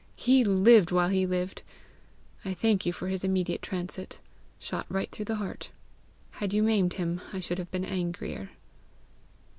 [0.15, 1.61] He lived while he lived!
[2.43, 4.19] I thank you for his immediate transit.
[4.57, 5.69] Shot right through the heart!
[6.31, 8.49] Had you maimed him I should have been angrier."